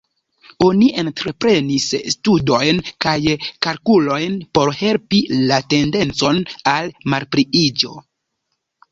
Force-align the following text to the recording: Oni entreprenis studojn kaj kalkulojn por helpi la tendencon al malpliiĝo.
Oni 0.67 0.85
entreprenis 0.99 1.83
studojn 2.13 2.79
kaj 3.05 3.13
kalkulojn 3.65 4.39
por 4.59 4.71
helpi 4.79 5.19
la 5.51 5.59
tendencon 5.75 6.41
al 6.73 6.89
malpliiĝo. 7.15 7.93